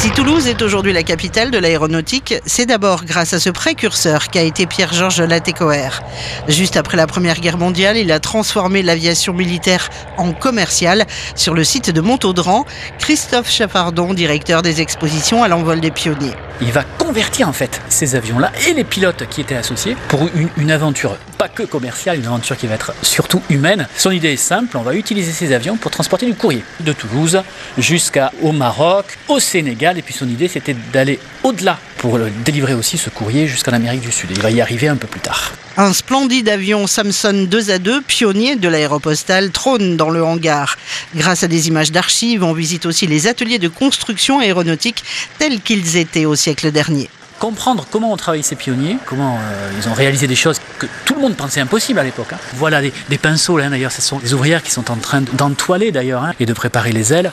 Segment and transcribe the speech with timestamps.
[0.00, 4.40] Si Toulouse est aujourd'hui la capitale de l'aéronautique, c'est d'abord grâce à ce précurseur qu'a
[4.40, 6.02] été Pierre-Georges Latécoère.
[6.48, 11.64] Juste après la Première Guerre mondiale, il a transformé l'aviation militaire en commerciale sur le
[11.64, 12.64] site de Montaudran.
[12.98, 16.32] Christophe Chaffardon, directeur des expositions à l'envol des pionniers.
[16.62, 20.48] Il va convertir en fait ces avions-là et les pilotes qui étaient associés pour une,
[20.56, 23.88] une, aventure pas que commerciale, une aventure qui va être surtout humaine.
[23.96, 27.40] Son idée est simple, on va utiliser ces avions pour transporter du courrier de Toulouse
[27.78, 33.08] jusqu'au Maroc, au Sénégal et puis son idée c'était d'aller au-delà pour délivrer aussi ce
[33.08, 34.28] courrier jusqu'en Amérique du Sud.
[34.32, 35.52] Il va y arriver un peu plus tard.
[35.78, 40.76] Un splendide avion Samson 2 à 2, pionnier de l'aéropostale, trône dans le hangar.
[41.14, 45.02] Grâce à des images d'archives, on visite aussi les ateliers de construction aéronautique
[45.38, 47.08] tels qu'ils étaient au siècle dernier
[47.40, 51.14] comprendre comment ont travaillé ces pionniers, comment euh, ils ont réalisé des choses que tout
[51.14, 52.32] le monde pensait impossibles à l'époque.
[52.32, 52.38] Hein.
[52.54, 56.22] Voilà des, pinceaux, là d'ailleurs, ce sont des ouvrières qui sont en train d'entoiler d'ailleurs
[56.22, 57.32] hein, et de préparer les ailes.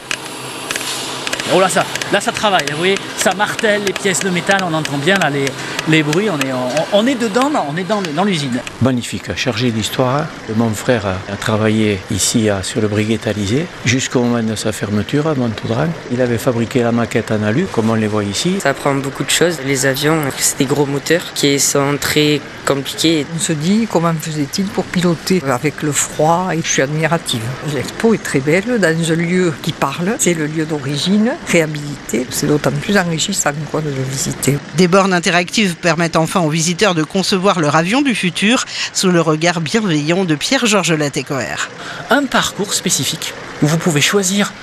[1.55, 4.73] Oh là ça, là ça travaille, vous voyez, ça martèle les pièces de métal, on
[4.73, 5.45] entend bien là les,
[5.87, 8.59] les bruits, on est, on, on est dedans, on est dans, dans l'usine.
[8.81, 10.25] Magnifique, chargé d'histoire.
[10.57, 14.73] Mon frère a, a, travaillé ici à, sur le briguet Alizé jusqu'au moment de sa
[14.73, 15.87] fermeture à Montaudran.
[16.11, 18.59] Il avait fabriqué la maquette en alu, comme on les voit ici.
[18.61, 19.59] Ça apprend beaucoup de choses.
[19.65, 23.25] Les avions, c'est des gros moteurs qui sont très compliqués.
[23.35, 26.49] On se dit comment faisait-il pour piloter avec le froid?
[26.53, 27.41] Et je suis admirative.
[27.73, 32.25] L'expo est très belle dans un lieu qui parle, c'est le lieu d'origine réhabilité.
[32.29, 34.57] C'est d'autant plus enrichissant quoi, de le visiter.
[34.75, 39.21] Des bornes interactives permettent enfin aux visiteurs de concevoir leur avion du futur sous le
[39.21, 41.69] regard bienveillant de Pierre-Georges Latécoère.
[42.09, 44.53] Un parcours spécifique où vous pouvez choisir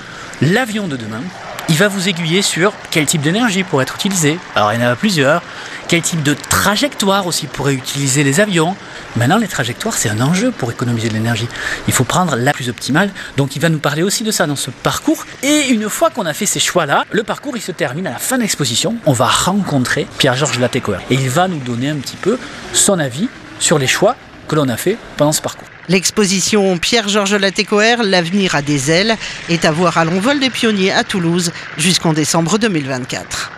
[0.41, 1.21] l'avion de demain.
[1.67, 4.37] Il va vous aiguiller sur quel type d'énergie pourrait être utilisé.
[4.55, 5.41] Alors il y en a plusieurs.
[5.87, 8.75] Quel type de trajectoire aussi pourrait utiliser les avions.
[9.17, 11.47] Maintenant, les trajectoires, c'est un enjeu pour économiser de l'énergie.
[11.87, 13.11] Il faut prendre la plus optimale.
[13.37, 15.25] Donc, il va nous parler aussi de ça dans ce parcours.
[15.41, 18.17] Et une fois qu'on a fait ces choix-là, le parcours, il se termine à la
[18.17, 18.95] fin de l'exposition.
[19.05, 21.01] On va rencontrer Pierre-Georges Latécoère.
[21.09, 22.37] Et il va nous donner un petit peu
[22.73, 24.17] son avis sur les choix
[24.49, 25.67] que l'on a fait pendant ce parcours.
[25.87, 29.15] L'exposition Pierre-Georges Latécoère, L'avenir a des ailes,
[29.49, 33.51] est à voir à l'envol des pionniers à Toulouse jusqu'en décembre 2024.